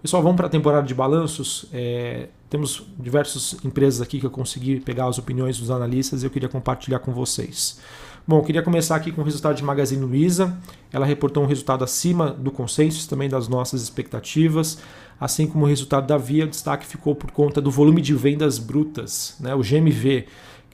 Pessoal, 0.00 0.22
vamos 0.22 0.36
para 0.36 0.46
a 0.46 0.50
temporada 0.50 0.86
de 0.86 0.94
balanços. 0.94 1.66
É, 1.72 2.28
temos 2.48 2.84
diversas 2.98 3.56
empresas 3.64 4.00
aqui 4.00 4.20
que 4.20 4.26
eu 4.26 4.30
consegui 4.30 4.78
pegar 4.78 5.06
as 5.06 5.18
opiniões 5.18 5.58
dos 5.58 5.72
analistas 5.72 6.22
e 6.22 6.26
eu 6.26 6.30
queria 6.30 6.48
compartilhar 6.48 7.00
com 7.00 7.12
vocês. 7.12 7.80
Bom, 8.24 8.40
queria 8.42 8.62
começar 8.62 8.94
aqui 8.94 9.10
com 9.10 9.22
o 9.22 9.24
resultado 9.24 9.56
de 9.56 9.64
Magazine 9.64 10.04
Luiza. 10.04 10.56
Ela 10.92 11.04
reportou 11.04 11.42
um 11.42 11.46
resultado 11.46 11.82
acima 11.82 12.30
do 12.30 12.52
consenso, 12.52 13.08
também 13.08 13.28
das 13.28 13.48
nossas 13.48 13.82
expectativas, 13.82 14.78
assim 15.18 15.46
como 15.48 15.64
o 15.64 15.68
resultado 15.68 16.06
da 16.06 16.16
Via. 16.16 16.44
O 16.44 16.48
destaque 16.48 16.86
ficou 16.86 17.14
por 17.16 17.32
conta 17.32 17.60
do 17.60 17.70
volume 17.70 18.00
de 18.00 18.14
vendas 18.14 18.58
brutas, 18.58 19.34
né, 19.40 19.54
o 19.54 19.62
GMV, 19.62 20.26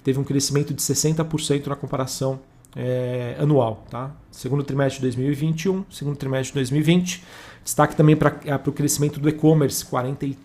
teve 0.05 0.21
um 0.21 0.25
crescimento 0.25 0.73
de 0.73 0.83
60% 0.83 1.67
na 1.67 1.75
comparação 1.75 2.39
é, 2.77 3.37
anual, 3.41 3.85
tá? 3.91 4.13
Segundo 4.31 4.63
trimestre 4.63 5.01
de 5.01 5.07
2021, 5.07 5.85
segundo 5.91 6.17
trimestre 6.17 6.49
de 6.49 6.55
2020. 6.55 7.25
Destaque 7.65 7.97
também 7.97 8.15
para 8.15 8.61
o 8.67 8.73
crescimento 8.73 9.19
do 9.19 9.29
e-commerce, 9.29 9.85
46%. 9.85 10.37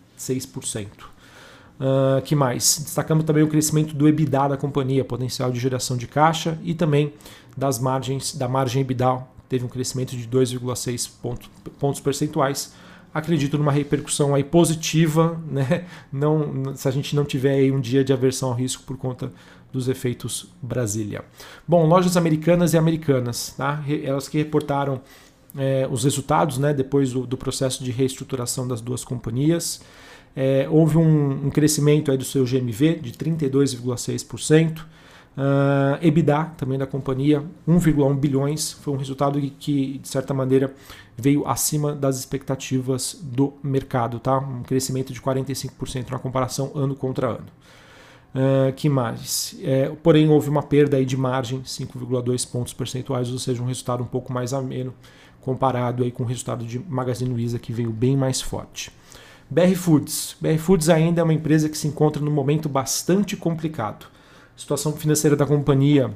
Uh, 1.79 2.21
que 2.23 2.35
mais? 2.35 2.81
Destacamos 2.83 3.23
também 3.23 3.43
o 3.43 3.47
crescimento 3.47 3.93
do 3.93 4.07
EBITDA 4.07 4.49
da 4.49 4.57
companhia, 4.57 5.03
potencial 5.03 5.51
de 5.51 5.59
geração 5.59 5.95
de 5.95 6.07
caixa 6.07 6.57
e 6.63 6.73
também 6.73 7.13
das 7.55 7.79
margens, 7.79 8.35
da 8.35 8.47
margem 8.47 8.81
EBITDA, 8.81 9.25
teve 9.47 9.65
um 9.65 9.67
crescimento 9.67 10.15
de 10.15 10.27
2,6 10.27 11.09
pontos, 11.21 11.49
pontos 11.79 11.99
percentuais. 11.99 12.73
Acredito 13.13 13.57
numa 13.57 13.71
repercussão 13.71 14.35
aí 14.35 14.43
positiva, 14.43 15.41
né? 15.49 15.85
Não, 16.11 16.75
se 16.75 16.87
a 16.87 16.91
gente 16.91 17.15
não 17.15 17.25
tiver 17.25 17.53
aí 17.53 17.71
um 17.71 17.79
dia 17.79 18.03
de 18.03 18.13
aversão 18.13 18.49
ao 18.49 18.55
risco 18.55 18.83
por 18.83 18.97
conta 18.97 19.31
dos 19.71 19.87
efeitos 19.87 20.47
Brasília. 20.61 21.23
Bom, 21.67 21.85
lojas 21.85 22.17
americanas 22.17 22.73
e 22.73 22.77
americanas, 22.77 23.53
tá? 23.57 23.83
Elas 24.03 24.27
que 24.27 24.37
reportaram 24.37 25.01
é, 25.57 25.87
os 25.89 26.03
resultados, 26.03 26.57
né? 26.57 26.73
Depois 26.73 27.11
do, 27.13 27.25
do 27.25 27.37
processo 27.37 27.83
de 27.83 27.91
reestruturação 27.91 28.67
das 28.67 28.81
duas 28.81 29.03
companhias. 29.03 29.81
É, 30.35 30.67
houve 30.69 30.97
um, 30.97 31.47
um, 31.47 31.49
crescimento 31.49 32.11
aí 32.11 32.17
do 32.17 32.23
seu 32.23 32.45
GMV 32.45 32.99
de 33.01 33.11
32,6%. 33.13 34.85
Uh, 35.39 36.05
EBITDA 36.05 36.51
também 36.57 36.77
da 36.77 36.85
companhia, 36.85 37.41
1,1 37.65 38.13
bilhões, 38.17 38.73
foi 38.73 38.93
um 38.93 38.97
resultado 38.97 39.39
que, 39.57 39.97
de 39.99 40.07
certa 40.09 40.33
maneira, 40.33 40.73
veio 41.15 41.47
acima 41.47 41.95
das 41.95 42.19
expectativas 42.19 43.17
do 43.23 43.53
mercado, 43.63 44.19
tá? 44.19 44.37
um 44.37 44.63
crescimento 44.63 45.13
de 45.13 45.21
45% 45.21 46.09
na 46.09 46.19
comparação 46.19 46.73
ano 46.75 46.93
contra 46.93 47.27
ano. 47.27 47.47
Uh, 48.35 48.73
que 48.73 48.89
mais? 48.89 49.55
É, 49.63 49.89
porém, 50.03 50.27
houve 50.27 50.49
uma 50.49 50.61
perda 50.61 50.97
aí 50.97 51.05
de 51.05 51.15
margem, 51.15 51.61
5,2 51.61 52.45
pontos 52.51 52.73
percentuais, 52.73 53.31
ou 53.31 53.39
seja, 53.39 53.63
um 53.63 53.65
resultado 53.65 54.03
um 54.03 54.07
pouco 54.07 54.33
mais 54.33 54.51
ameno 54.53 54.93
comparado 55.39 56.03
aí 56.03 56.11
com 56.11 56.23
o 56.23 56.25
resultado 56.25 56.65
de 56.65 56.79
Magazine 56.79 57.31
Luiza, 57.31 57.57
que 57.57 57.71
veio 57.71 57.91
bem 57.91 58.17
mais 58.17 58.41
forte. 58.41 58.91
BR 59.49 59.73
Foods. 59.73 60.35
BR 60.41 60.57
Foods 60.57 60.89
ainda 60.89 61.21
é 61.21 61.23
uma 61.23 61.33
empresa 61.33 61.69
que 61.69 61.77
se 61.77 61.87
encontra 61.87 62.21
num 62.21 62.29
momento 62.29 62.67
bastante 62.67 63.37
complicado. 63.37 64.18
A 64.59 64.61
situação 64.61 64.91
financeira 64.91 65.37
da 65.37 65.45
companhia 65.45 66.13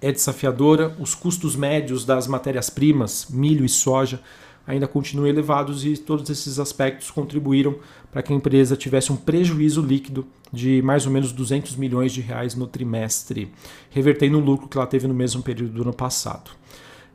é 0.00 0.12
desafiadora, 0.12 0.94
os 1.00 1.16
custos 1.16 1.56
médios 1.56 2.04
das 2.04 2.28
matérias-primas, 2.28 3.26
milho 3.28 3.64
e 3.64 3.68
soja, 3.68 4.20
ainda 4.64 4.86
continuam 4.86 5.26
elevados 5.26 5.84
e 5.84 5.96
todos 5.96 6.30
esses 6.30 6.60
aspectos 6.60 7.10
contribuíram 7.10 7.74
para 8.12 8.22
que 8.22 8.32
a 8.32 8.36
empresa 8.36 8.76
tivesse 8.76 9.10
um 9.10 9.16
prejuízo 9.16 9.82
líquido 9.82 10.24
de 10.52 10.80
mais 10.80 11.06
ou 11.06 11.12
menos 11.12 11.32
200 11.32 11.74
milhões 11.74 12.12
de 12.12 12.20
reais 12.20 12.54
no 12.54 12.68
trimestre, 12.68 13.50
revertendo 13.90 14.38
o 14.38 14.40
lucro 14.40 14.68
que 14.68 14.78
ela 14.78 14.86
teve 14.86 15.08
no 15.08 15.14
mesmo 15.14 15.42
período 15.42 15.72
do 15.72 15.82
ano 15.82 15.92
passado. 15.92 16.52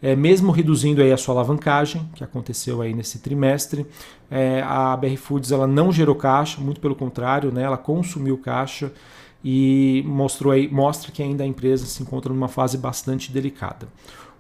É, 0.02 0.18
mesmo 0.18 0.52
reduzindo 0.52 1.02
aí 1.02 1.14
a 1.14 1.18
sua 1.18 1.36
alavancagem, 1.36 2.10
que 2.14 2.26
aconteceu 2.26 2.82
aí 2.82 2.94
nesse 2.94 3.20
trimestre, 3.20 3.86
é, 4.30 4.62
a 4.64 4.98
BR 4.98 5.16
Foods 5.16 5.54
ela 5.54 5.66
não 5.66 5.94
gerou 5.94 6.16
caixa, 6.16 6.60
muito 6.60 6.82
pelo 6.82 6.96
contrário, 6.96 7.54
né, 7.54 7.64
ela 7.64 7.78
consumiu 7.78 8.38
caixa 8.38 8.92
e 9.44 10.04
mostrou 10.06 10.54
aí, 10.54 10.68
mostra 10.72 11.12
que 11.12 11.22
ainda 11.22 11.44
a 11.44 11.48
empresa 11.48 11.86
se 11.86 12.02
encontra 12.02 12.34
numa 12.34 12.48
fase 12.48 12.78
bastante 12.78 13.32
delicada. 13.32 13.88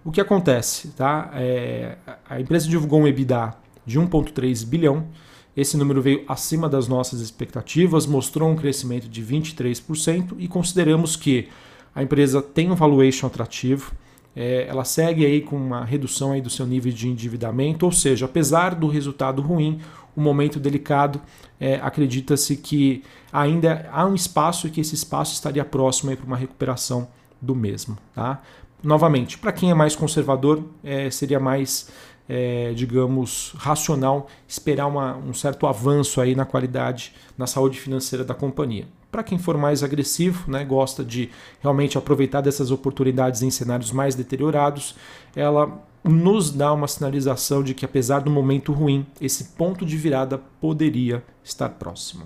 O 0.03 0.11
que 0.11 0.21
acontece? 0.21 0.89
Tá? 0.89 1.31
É, 1.33 1.97
a 2.29 2.39
empresa 2.39 2.67
divulgou 2.67 3.01
um 3.01 3.07
EBITDA 3.07 3.53
de 3.85 3.99
1,3 3.99 4.65
bilhão, 4.65 5.07
esse 5.55 5.75
número 5.75 6.01
veio 6.01 6.23
acima 6.27 6.69
das 6.69 6.87
nossas 6.87 7.19
expectativas, 7.19 8.05
mostrou 8.05 8.49
um 8.49 8.55
crescimento 8.55 9.09
de 9.09 9.21
23% 9.21 10.35
e 10.37 10.47
consideramos 10.47 11.15
que 11.15 11.49
a 11.93 12.01
empresa 12.01 12.41
tem 12.41 12.71
um 12.71 12.75
valuation 12.75 13.27
atrativo, 13.27 13.91
é, 14.33 14.65
ela 14.67 14.85
segue 14.85 15.25
aí 15.25 15.41
com 15.41 15.57
uma 15.57 15.83
redução 15.83 16.31
aí 16.31 16.41
do 16.41 16.49
seu 16.49 16.65
nível 16.65 16.91
de 16.91 17.09
endividamento, 17.09 17.85
ou 17.85 17.91
seja, 17.91 18.25
apesar 18.25 18.75
do 18.75 18.87
resultado 18.87 19.41
ruim, 19.41 19.81
um 20.15 20.21
momento 20.21 20.59
delicado, 20.59 21.21
é, 21.59 21.75
acredita-se 21.75 22.57
que 22.57 23.03
ainda 23.31 23.89
há 23.91 24.05
um 24.05 24.15
espaço 24.15 24.67
e 24.67 24.69
que 24.69 24.81
esse 24.81 24.95
espaço 24.95 25.33
estaria 25.33 25.63
próximo 25.63 26.15
para 26.15 26.25
uma 26.25 26.37
recuperação 26.37 27.07
do 27.41 27.55
mesmo. 27.55 27.97
Tá? 28.13 28.41
Novamente, 28.83 29.37
para 29.37 29.51
quem 29.51 29.71
é 29.71 29.73
mais 29.73 29.95
conservador, 29.95 30.63
é, 30.83 31.09
seria 31.09 31.39
mais, 31.39 31.89
é, 32.27 32.73
digamos, 32.73 33.53
racional 33.57 34.27
esperar 34.47 34.87
uma, 34.87 35.15
um 35.17 35.33
certo 35.33 35.67
avanço 35.67 36.19
aí 36.19 36.35
na 36.35 36.45
qualidade, 36.45 37.13
na 37.37 37.47
saúde 37.47 37.79
financeira 37.79 38.23
da 38.23 38.33
companhia. 38.33 38.87
Para 39.11 39.23
quem 39.23 39.37
for 39.37 39.57
mais 39.57 39.83
agressivo, 39.83 40.49
né, 40.49 40.63
gosta 40.63 41.03
de 41.03 41.29
realmente 41.59 41.97
aproveitar 41.97 42.41
dessas 42.41 42.71
oportunidades 42.71 43.41
em 43.41 43.51
cenários 43.51 43.91
mais 43.91 44.15
deteriorados, 44.15 44.95
ela 45.35 45.83
nos 46.03 46.49
dá 46.51 46.73
uma 46.73 46.87
sinalização 46.87 47.63
de 47.63 47.73
que, 47.73 47.85
apesar 47.85 48.19
do 48.19 48.31
momento 48.31 48.73
ruim, 48.73 49.05
esse 49.19 49.45
ponto 49.55 49.85
de 49.85 49.97
virada 49.97 50.39
poderia 50.59 51.23
estar 51.43 51.69
próximo. 51.69 52.23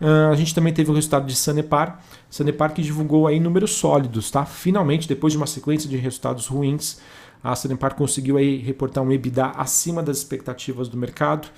Uh, 0.00 0.30
a 0.30 0.36
gente 0.36 0.54
também 0.54 0.72
teve 0.72 0.90
o 0.90 0.94
resultado 0.94 1.26
de 1.26 1.34
Sanepar, 1.34 2.02
Sanepar 2.28 2.74
que 2.74 2.82
divulgou 2.82 3.26
aí 3.26 3.40
números 3.40 3.72
sólidos, 3.72 4.30
tá? 4.30 4.44
Finalmente, 4.44 5.08
depois 5.08 5.32
de 5.32 5.36
uma 5.38 5.46
sequência 5.46 5.88
de 5.88 5.96
resultados 5.96 6.46
ruins, 6.46 7.00
a 7.42 7.54
Sanepar 7.54 7.94
conseguiu 7.94 8.36
aí 8.36 8.58
reportar 8.58 9.02
um 9.02 9.12
EBITDA 9.12 9.46
acima 9.56 10.02
das 10.02 10.18
expectativas 10.18 10.88
do 10.88 10.96
mercado. 10.96 11.48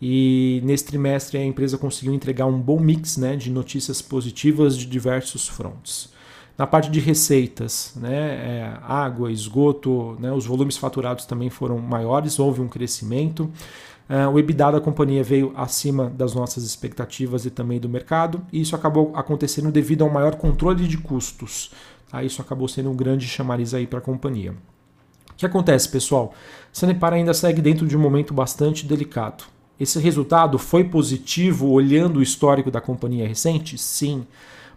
E 0.00 0.60
nesse 0.64 0.84
trimestre 0.84 1.38
a 1.38 1.44
empresa 1.44 1.78
conseguiu 1.78 2.12
entregar 2.12 2.46
um 2.46 2.60
bom 2.60 2.80
mix 2.80 3.16
né, 3.16 3.36
de 3.36 3.50
notícias 3.50 4.02
positivas 4.02 4.76
de 4.76 4.86
diversos 4.86 5.46
fronts. 5.46 6.12
Na 6.56 6.66
parte 6.66 6.90
de 6.90 7.00
receitas, 7.00 7.94
né, 7.96 8.14
é, 8.14 8.78
água, 8.82 9.32
esgoto, 9.32 10.16
né, 10.20 10.30
os 10.32 10.44
volumes 10.44 10.76
faturados 10.76 11.24
também 11.24 11.48
foram 11.48 11.78
maiores, 11.78 12.38
houve 12.38 12.60
um 12.60 12.68
crescimento. 12.68 13.50
Uh, 14.08 14.28
o 14.30 14.38
EBITDA 14.38 14.72
da 14.72 14.80
companhia 14.80 15.24
veio 15.24 15.52
acima 15.56 16.10
das 16.10 16.34
nossas 16.34 16.64
expectativas 16.64 17.46
e 17.46 17.50
também 17.50 17.80
do 17.80 17.88
mercado, 17.88 18.42
e 18.52 18.60
isso 18.60 18.76
acabou 18.76 19.12
acontecendo 19.14 19.70
devido 19.70 20.02
ao 20.02 20.10
maior 20.10 20.34
controle 20.34 20.86
de 20.86 20.98
custos. 20.98 21.70
Tá? 22.10 22.22
Isso 22.22 22.42
acabou 22.42 22.68
sendo 22.68 22.90
um 22.90 22.96
grande 22.96 23.26
chamariz 23.26 23.72
aí 23.72 23.86
para 23.86 24.00
a 24.00 24.02
companhia. 24.02 24.52
O 25.30 25.34
que 25.34 25.46
acontece, 25.46 25.88
pessoal? 25.88 26.34
Sanepar 26.70 27.14
ainda 27.14 27.32
segue 27.32 27.62
dentro 27.62 27.86
de 27.86 27.96
um 27.96 28.00
momento 28.00 28.34
bastante 28.34 28.84
delicado. 28.84 29.44
Esse 29.80 29.98
resultado 29.98 30.58
foi 30.58 30.84
positivo 30.84 31.70
olhando 31.70 32.18
o 32.18 32.22
histórico 32.22 32.70
da 32.70 32.80
companhia 32.80 33.26
recente? 33.26 33.78
Sim. 33.78 34.26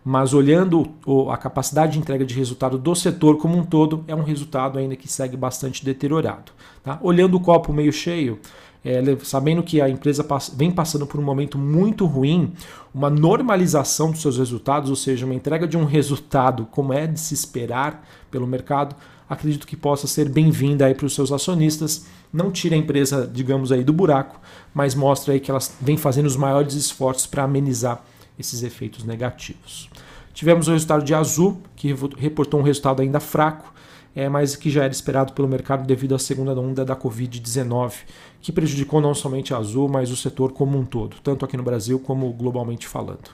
Mas 0.07 0.35
olhando 0.35 0.87
a 1.31 1.35
capacidade 1.35 1.93
de 1.93 1.99
entrega 1.99 2.23
de 2.23 2.35
resultado 2.35 2.77
do 2.77 2.93
setor 2.93 3.37
como 3.37 3.57
um 3.57 3.63
todo, 3.63 4.05
é 4.07 4.13
um 4.13 4.21
resultado 4.21 4.77
ainda 4.77 4.95
que 4.95 5.07
segue 5.07 5.35
bastante 5.35 5.83
deteriorado. 5.83 6.51
Tá? 6.83 6.99
Olhando 7.01 7.37
o 7.37 7.39
copo 7.39 7.73
meio 7.73 7.91
cheio, 7.91 8.39
é, 8.83 9.01
sabendo 9.23 9.63
que 9.63 9.81
a 9.81 9.89
empresa 9.89 10.23
vem 10.55 10.69
passando 10.69 11.07
por 11.07 11.19
um 11.19 11.23
momento 11.23 11.57
muito 11.57 12.05
ruim, 12.05 12.53
uma 12.93 13.09
normalização 13.09 14.11
dos 14.11 14.21
seus 14.21 14.37
resultados, 14.37 14.91
ou 14.91 14.95
seja, 14.95 15.25
uma 15.25 15.33
entrega 15.33 15.67
de 15.67 15.75
um 15.75 15.85
resultado 15.85 16.67
como 16.69 16.93
é 16.93 17.07
de 17.07 17.19
se 17.19 17.33
esperar 17.33 18.07
pelo 18.29 18.45
mercado, 18.45 18.95
acredito 19.27 19.65
que 19.65 19.75
possa 19.75 20.05
ser 20.05 20.29
bem-vinda 20.29 20.93
para 20.93 21.07
os 21.07 21.15
seus 21.15 21.31
acionistas. 21.31 22.05
Não 22.31 22.51
tira 22.51 22.75
a 22.75 22.77
empresa, 22.77 23.25
digamos 23.25 23.71
aí, 23.71 23.83
do 23.83 23.91
buraco, 23.91 24.39
mas 24.71 24.93
mostra 24.93 25.33
aí 25.33 25.39
que 25.39 25.49
elas 25.49 25.75
vem 25.81 25.97
fazendo 25.97 26.27
os 26.27 26.35
maiores 26.35 26.75
esforços 26.75 27.25
para 27.25 27.43
amenizar 27.43 28.03
esses 28.37 28.61
efeitos 28.61 29.03
negativos. 29.03 29.89
Tivemos 30.35 30.67
o 30.67 30.73
resultado 30.73 31.03
de 31.05 31.13
Azul, 31.13 31.61
que 31.77 31.95
reportou 32.17 32.59
um 32.59 32.63
resultado 32.63 33.01
ainda 33.01 33.21
fraco, 33.21 33.73
é, 34.13 34.27
mas 34.27 34.53
que 34.57 34.69
já 34.69 34.83
era 34.83 34.91
esperado 34.91 35.31
pelo 35.31 35.47
mercado 35.47 35.87
devido 35.87 36.13
à 36.13 36.19
segunda 36.19 36.51
onda 36.59 36.83
da 36.83 36.93
Covid-19, 36.93 37.93
que 38.41 38.51
prejudicou 38.51 38.99
não 38.99 39.15
somente 39.15 39.53
a 39.53 39.57
Azul, 39.57 39.87
mas 39.87 40.11
o 40.11 40.15
setor 40.15 40.51
como 40.51 40.77
um 40.77 40.83
todo, 40.83 41.15
tanto 41.23 41.45
aqui 41.45 41.55
no 41.55 41.63
Brasil 41.63 41.97
como 41.99 42.31
globalmente 42.33 42.85
falando. 42.85 43.29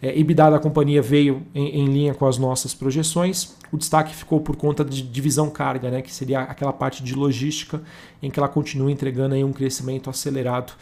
É, 0.00 0.16
EBITDA 0.16 0.52
da 0.52 0.58
companhia 0.60 1.02
veio 1.02 1.42
em, 1.52 1.80
em, 1.80 1.86
linha 1.86 2.14
com 2.14 2.26
as 2.26 2.38
nossas 2.38 2.72
projeções. 2.72 3.56
O 3.72 3.76
destaque 3.76 4.14
ficou 4.14 4.40
por 4.40 4.54
conta 4.54 4.84
de 4.84 5.02
divisão 5.02 5.50
carga, 5.50 5.90
né, 5.90 6.00
que 6.00 6.12
seria 6.12 6.42
aquela 6.42 6.72
parte 6.72 7.02
de 7.02 7.12
logística 7.14 7.82
em 8.22 8.30
que 8.30 8.38
ela 8.38 8.48
continua 8.48 8.92
entregando 8.92 9.34
aí 9.34 9.42
um 9.42 9.52
crescimento 9.52 10.08
acelerado, 10.08 10.74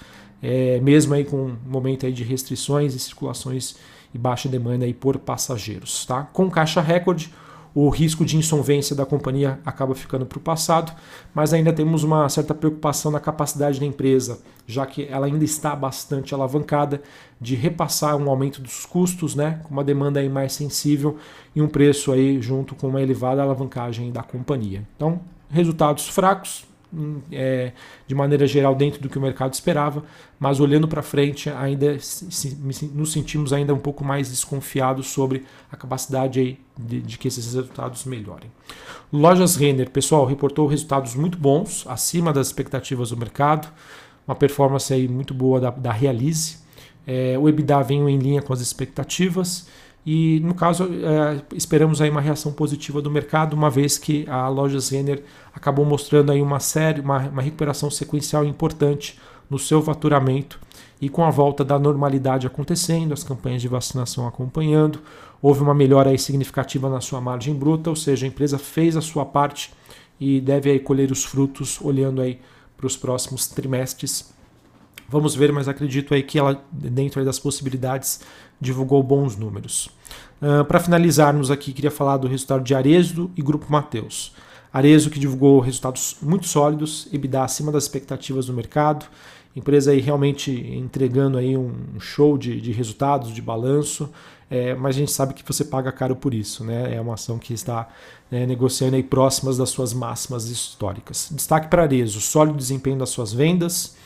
é, 0.42 0.78
mesmo 0.80 1.14
aí 1.14 1.25
com 1.25 1.37
um 1.47 1.56
momento 1.66 2.04
aí 2.04 2.12
de 2.12 2.23
restrições 2.23 2.94
e 2.94 2.99
circulações 2.99 3.76
e 4.14 4.18
baixa 4.18 4.49
demanda 4.49 4.85
aí 4.85 4.94
por 4.94 5.18
passageiros. 5.18 6.06
Tá? 6.06 6.23
Com 6.33 6.49
caixa 6.49 6.80
recorde, 6.80 7.30
o 7.75 7.88
risco 7.88 8.25
de 8.25 8.37
insolvência 8.37 8.94
da 8.94 9.04
companhia 9.04 9.59
acaba 9.66 9.94
ficando 9.97 10.25
para 10.25 10.38
o 10.38 10.40
passado, 10.40 10.92
mas 11.35 11.52
ainda 11.52 11.73
temos 11.73 12.04
uma 12.04 12.28
certa 12.28 12.54
preocupação 12.54 13.11
na 13.11 13.18
capacidade 13.18 13.80
da 13.80 13.87
empresa, 13.87 14.38
já 14.64 14.87
que 14.87 15.09
ela 15.11 15.26
ainda 15.26 15.44
está 15.44 15.75
bastante 15.75 16.33
alavancada 16.33 17.02
de 17.40 17.56
repassar 17.56 18.16
um 18.16 18.30
aumento 18.30 18.62
dos 18.62 18.87
custos, 18.87 19.35
né, 19.35 19.61
com 19.64 19.75
uma 19.75 19.83
demanda 19.83 20.21
aí 20.21 20.28
mais 20.28 20.52
sensível 20.52 21.18
e 21.54 21.61
um 21.61 21.66
preço 21.66 22.12
aí 22.12 22.40
junto 22.40 22.76
com 22.76 22.87
uma 22.87 23.02
elevada 23.02 23.42
alavancagem 23.42 24.12
da 24.12 24.23
companhia. 24.23 24.87
Então, 24.97 25.21
resultados 25.50 26.09
fracos, 26.09 26.64
é, 27.32 27.72
de 28.06 28.14
maneira 28.14 28.46
geral 28.46 28.74
dentro 28.74 29.00
do 29.00 29.08
que 29.08 29.18
o 29.18 29.20
mercado 29.20 29.52
esperava, 29.52 30.04
mas 30.38 30.60
olhando 30.60 30.86
para 30.86 31.02
frente 31.02 31.50
ainda 31.50 31.98
se, 31.98 32.56
nos 32.94 33.12
sentimos 33.12 33.52
ainda 33.52 33.74
um 33.74 33.78
pouco 33.78 34.04
mais 34.04 34.30
desconfiados 34.30 35.08
sobre 35.08 35.44
a 35.70 35.76
capacidade 35.76 36.58
de, 36.78 37.00
de, 37.00 37.18
que 37.18 37.28
esses 37.28 37.54
resultados 37.54 38.04
melhorem. 38.04 38.50
Lojas 39.12 39.56
Renner, 39.56 39.90
pessoal, 39.90 40.24
reportou 40.24 40.66
resultados 40.66 41.14
muito 41.14 41.38
bons, 41.38 41.84
acima 41.88 42.32
das 42.32 42.48
expectativas 42.48 43.10
do 43.10 43.16
mercado, 43.16 43.68
uma 44.26 44.34
performance 44.34 44.92
aí 44.92 45.06
muito 45.06 45.34
boa 45.34 45.60
da, 45.60 45.70
da 45.70 45.92
Realize. 45.92 46.58
É, 47.06 47.36
o 47.38 47.48
EBITDA 47.48 47.82
veio 47.82 48.08
em 48.08 48.18
linha 48.18 48.40
com 48.40 48.52
as 48.52 48.60
expectativas 48.60 49.66
e, 50.06 50.40
no 50.40 50.54
caso, 50.54 50.84
é, 50.84 51.42
esperamos 51.54 52.00
aí 52.00 52.11
uma 52.11 52.20
reação 52.20 52.52
positiva 52.52 53.00
do 53.00 53.11
mercado, 53.11 53.54
uma 53.54 53.70
vez 53.70 53.96
que 53.96 54.28
a 54.28 54.49
Lojas 54.49 54.90
Renner 54.90 55.23
acabou 55.54 55.84
mostrando 55.84 56.30
aí 56.30 56.42
uma 56.42 56.61
série, 56.61 57.00
uma, 57.00 57.18
uma 57.28 57.42
recuperação 57.42 57.90
sequencial 57.90 58.44
importante 58.44 59.18
no 59.49 59.58
seu 59.58 59.82
faturamento 59.82 60.61
e 61.00 61.08
com 61.08 61.25
a 61.25 61.30
volta 61.30 61.64
da 61.64 61.78
normalidade 61.78 62.46
acontecendo, 62.46 63.12
as 63.12 63.25
campanhas 63.25 63.62
de 63.62 63.68
vacinação 63.68 64.26
acompanhando, 64.26 65.00
houve 65.40 65.62
uma 65.62 65.75
melhora 65.75 66.11
aí 66.11 66.18
significativa 66.18 66.88
na 66.88 67.00
sua 67.00 67.20
margem 67.20 67.54
bruta, 67.54 67.88
ou 67.88 67.96
seja, 67.96 68.26
a 68.26 68.28
empresa 68.28 68.58
fez 68.58 68.96
a 68.96 69.00
sua 69.00 69.25
parte 69.25 69.73
e 70.20 70.40
deve 70.40 70.70
aí 70.70 70.78
colher 70.78 71.11
os 71.11 71.25
frutos 71.25 71.80
olhando 71.80 72.20
aí 72.20 72.40
para 72.76 72.87
os 72.87 72.96
próximos 72.96 73.46
trimestres. 73.49 74.32
Vamos 75.08 75.34
ver, 75.34 75.52
mas 75.52 75.68
acredito 75.68 76.14
aí 76.14 76.23
que 76.23 76.38
ela, 76.38 76.62
dentro 76.73 77.25
das 77.25 77.38
possibilidades, 77.38 78.20
divulgou 78.64 79.02
bons 79.02 79.37
números. 79.37 79.88
Uh, 80.42 80.64
Para 80.64 80.80
finalizarmos 80.80 81.50
aqui, 81.50 81.73
queria 81.73 81.90
falar 81.90 82.16
do 82.16 82.26
resultado 82.26 82.64
de 82.64 82.75
Arezo 82.75 83.30
e 83.37 83.42
Grupo 83.42 83.71
Mateus. 83.71 84.33
Arezo 84.73 85.11
que 85.11 85.21
divulgou 85.21 85.61
resultados 85.61 86.16
muito 86.21 86.49
sólidos, 86.49 87.09
EBITDA 87.12 87.44
acima 87.44 87.71
das 87.71 87.85
expectativas 87.85 88.47
do 88.47 88.52
mercado, 88.52 89.06
empresa 89.54 89.92
aí 89.92 90.00
realmente 90.00 90.50
entregando 90.50 91.38
aí 91.38 91.56
um 91.56 92.00
show 92.00 92.37
de, 92.37 92.61
de 92.61 92.73
resultados, 92.73 93.33
de 93.33 93.40
balanço, 93.40 94.11
é, 94.50 94.75
mas 94.75 94.97
a 94.97 94.99
gente 94.99 95.12
sabe 95.12 95.33
que 95.33 95.44
você 95.47 95.64
paga 95.64 95.92
caro 95.92 96.16
por 96.16 96.35
isso, 96.35 96.64
né? 96.64 96.94
É 96.94 97.00
uma 97.00 97.14
ação 97.14 97.38
que 97.38 97.54
está 97.54 97.88
é, 98.30 98.47
negociando 98.47 98.97
aí 98.97 99.02
próximas 99.02 99.56
das 99.56 99.71
suas 99.71 99.94
máximas 99.94 100.47
históricas. 100.47 101.28
Destaque 101.33 101.68
para 101.68 101.83
Arezo, 101.83 102.21
sólido 102.21 102.59
desempenho 102.59 102.99
das 102.99 103.11
suas 103.11 103.33
vendas, 103.33 103.97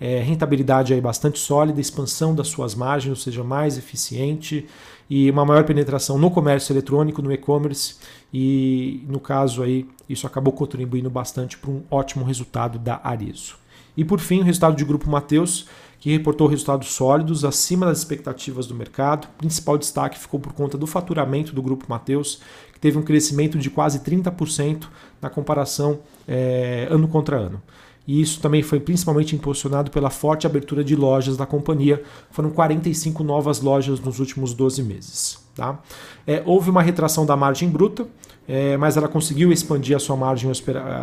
é, 0.00 0.20
rentabilidade 0.20 0.92
aí 0.92 1.00
bastante 1.00 1.38
sólida, 1.38 1.80
expansão 1.80 2.34
das 2.34 2.48
suas 2.48 2.74
margens, 2.74 3.10
ou 3.10 3.16
seja, 3.16 3.44
mais 3.44 3.78
eficiente 3.78 4.66
e 5.08 5.30
uma 5.30 5.44
maior 5.44 5.64
penetração 5.64 6.18
no 6.18 6.30
comércio 6.30 6.72
eletrônico, 6.72 7.22
no 7.22 7.32
e-commerce 7.32 7.96
e 8.32 9.04
no 9.08 9.20
caso 9.20 9.62
aí 9.62 9.86
isso 10.08 10.26
acabou 10.26 10.52
contribuindo 10.52 11.10
bastante 11.10 11.56
para 11.56 11.70
um 11.70 11.82
ótimo 11.90 12.24
resultado 12.24 12.78
da 12.78 13.00
Arizo. 13.04 13.56
E 13.96 14.04
por 14.04 14.18
fim, 14.18 14.40
o 14.40 14.44
resultado 14.44 14.76
do 14.76 14.84
Grupo 14.84 15.08
Mateus, 15.08 15.68
que 16.00 16.10
reportou 16.10 16.48
resultados 16.48 16.88
sólidos 16.88 17.44
acima 17.44 17.86
das 17.86 17.98
expectativas 17.98 18.66
do 18.66 18.74
mercado. 18.74 19.26
O 19.26 19.38
principal 19.38 19.78
destaque 19.78 20.18
ficou 20.18 20.40
por 20.40 20.52
conta 20.52 20.76
do 20.76 20.86
faturamento 20.86 21.54
do 21.54 21.62
Grupo 21.62 21.86
Mateus, 21.88 22.42
que 22.72 22.80
teve 22.80 22.98
um 22.98 23.02
crescimento 23.02 23.56
de 23.56 23.70
quase 23.70 24.00
30% 24.00 24.88
na 25.22 25.30
comparação 25.30 26.00
é, 26.26 26.88
ano 26.90 27.06
contra 27.06 27.36
ano 27.36 27.62
e 28.06 28.20
isso 28.20 28.40
também 28.40 28.62
foi 28.62 28.78
principalmente 28.80 29.34
impulsionado 29.34 29.90
pela 29.90 30.10
forte 30.10 30.46
abertura 30.46 30.84
de 30.84 30.94
lojas 30.94 31.36
da 31.36 31.46
companhia. 31.46 32.02
Foram 32.30 32.50
45 32.50 33.24
novas 33.24 33.60
lojas 33.60 33.98
nos 34.00 34.20
últimos 34.20 34.52
12 34.52 34.82
meses. 34.82 35.38
Tá? 35.54 35.78
É, 36.26 36.42
houve 36.44 36.68
uma 36.68 36.82
retração 36.82 37.24
da 37.24 37.36
margem 37.36 37.68
bruta, 37.68 38.06
é, 38.46 38.76
mas 38.76 38.96
ela 38.96 39.08
conseguiu 39.08 39.52
expandir 39.52 39.96
a 39.96 39.98
sua 39.98 40.16
margem 40.16 40.50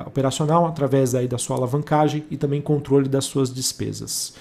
operacional 0.05 0.65
através 0.65 1.15
aí 1.15 1.27
da 1.27 1.37
sua 1.37 1.55
alavancagem 1.55 2.23
e 2.29 2.37
também 2.37 2.61
controle 2.61 3.09
das 3.09 3.25
suas 3.25 3.51
despesas. 3.51 4.33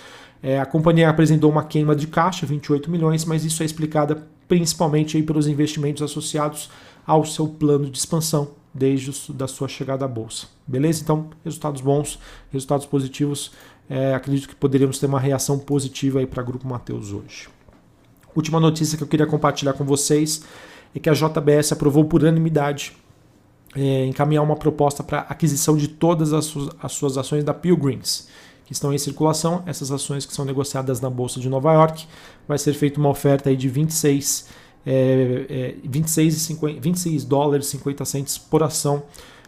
É, 0.43 0.59
a 0.59 0.67
companhia 0.67 1.09
apresentou 1.09 1.50
uma 1.50 1.64
queima 1.64 1.95
de 1.95 2.07
caixa, 2.07 2.47
28 2.47 2.90
milhões, 2.90 3.25
mas 3.25 3.45
isso 3.45 3.62
é 3.62 3.67
explicada 3.67 4.26
principalmente 4.49 5.16
aí 5.16 5.23
pelos 5.23 5.46
investimentos 5.46 6.03
associados 6.03 6.70
ao 7.07 7.25
seu 7.25 7.46
plano 7.46 7.88
de 7.88 7.96
expansão, 7.96 8.49
desde 8.72 9.33
da 9.33 9.46
sua 9.46 9.68
chegada 9.68 10.04
à 10.04 10.09
bolsa. 10.09 10.46
Beleza? 10.66 11.02
Então, 11.02 11.30
resultados 11.44 11.80
bons, 11.80 12.18
resultados 12.52 12.87
positivos. 12.87 13.52
É, 13.88 14.14
acredito 14.14 14.48
que 14.48 14.54
poderíamos 14.54 14.98
ter 14.98 15.06
uma 15.06 15.18
reação 15.18 15.59
positiva 15.59 16.20
aí 16.20 16.26
para 16.26 16.42
o 16.42 16.46
Grupo 16.46 16.66
Mateus 16.68 17.12
hoje. 17.12 17.48
Última 18.35 18.61
notícia 18.61 18.96
que 18.96 19.02
eu 19.02 19.09
queria 19.09 19.26
compartilhar 19.26 19.72
com 19.72 19.85
vocês 19.85 20.44
é 20.94 21.00
que 21.00 21.11
a 21.11 21.12
JBS 21.12 21.72
aprovou 21.72 22.04
por 22.04 22.22
unanimidade 22.22 22.96
é, 23.74 24.06
encaminhar 24.06 24.42
uma 24.42 24.56
proposta 24.56 25.02
para 25.02 25.20
aquisição 25.20 25.76
de 25.76 25.88
todas 25.88 26.33
as 26.33 26.52
as 26.83 26.92
suas 26.92 27.16
ações 27.16 27.44
da 27.44 27.54
Pilgrims, 27.54 28.28
que 28.64 28.72
estão 28.72 28.92
em 28.92 28.98
circulação. 28.98 29.62
Essas 29.66 29.90
ações 29.90 30.24
que 30.24 30.35
são 30.35 30.44
negociadas 30.44 31.00
na 31.00 31.11
Bolsa 31.11 31.40
de 31.40 31.48
Nova 31.48 31.72
York. 31.72 32.06
Vai 32.46 32.59
ser 32.59 32.74
feita 32.74 32.98
uma 32.98 33.09
oferta 33.09 33.48
aí 33.48 33.56
de 33.56 33.68
26 33.68 34.48
é, 34.85 35.47
é, 35.49 35.75
26, 35.85 36.35
50, 36.35 36.81
26 36.81 37.25
dólares 37.25 37.66
e 37.66 37.71
50 37.71 38.05
centos 38.05 38.38
por 38.38 38.62
ação. 38.62 39.03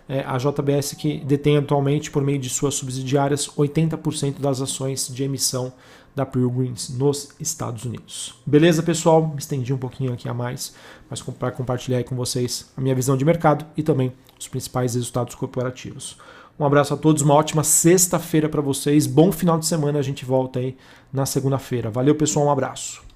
É, 0.08 0.20
a 0.26 0.36
JBS 0.36 0.94
que 0.94 1.18
detém 1.24 1.56
atualmente, 1.56 2.10
por 2.10 2.22
meio 2.22 2.38
de 2.38 2.50
suas 2.50 2.74
subsidiárias, 2.74 3.48
80% 3.48 4.40
das 4.40 4.60
ações 4.60 5.08
de 5.08 5.22
emissão 5.22 5.72
da 6.14 6.26
Pilgrims 6.26 6.90
nos 6.90 7.30
Estados 7.40 7.84
Unidos. 7.84 8.34
Beleza, 8.44 8.82
pessoal? 8.82 9.26
Me 9.28 9.38
estendi 9.38 9.72
um 9.72 9.78
pouquinho 9.78 10.12
aqui 10.12 10.28
a 10.28 10.34
mais, 10.34 10.74
mas 11.08 11.22
para 11.22 11.50
compartilhar 11.50 12.02
com 12.04 12.14
vocês 12.14 12.70
a 12.76 12.80
minha 12.80 12.94
visão 12.94 13.16
de 13.16 13.24
mercado 13.24 13.64
e 13.76 13.82
também 13.82 14.12
os 14.38 14.48
principais 14.48 14.94
resultados 14.94 15.34
corporativos. 15.34 16.18
Um 16.58 16.66
abraço 16.66 16.92
a 16.92 16.96
todos, 16.96 17.22
uma 17.22 17.34
ótima 17.34 17.64
sexta-feira 17.64 18.48
para 18.48 18.60
vocês. 18.60 19.06
Bom 19.06 19.32
final 19.32 19.58
de 19.58 19.66
semana, 19.66 19.98
a 19.98 20.02
gente 20.02 20.24
volta 20.24 20.58
aí 20.58 20.76
na 21.12 21.24
segunda-feira. 21.24 21.90
Valeu, 21.90 22.14
pessoal, 22.14 22.46
um 22.46 22.50
abraço. 22.50 23.11